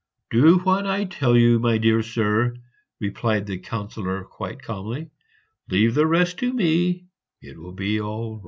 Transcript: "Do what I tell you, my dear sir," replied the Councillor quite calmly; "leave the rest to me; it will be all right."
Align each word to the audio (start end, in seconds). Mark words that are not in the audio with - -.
"Do 0.31 0.57
what 0.57 0.87
I 0.87 1.03
tell 1.03 1.37
you, 1.37 1.59
my 1.59 1.77
dear 1.77 2.01
sir," 2.01 2.55
replied 2.99 3.45
the 3.45 3.59
Councillor 3.59 4.23
quite 4.23 4.63
calmly; 4.63 5.11
"leave 5.69 5.93
the 5.93 6.07
rest 6.07 6.39
to 6.39 6.51
me; 6.51 7.05
it 7.39 7.59
will 7.59 7.73
be 7.73 8.01
all 8.01 8.31
right." 8.37 8.39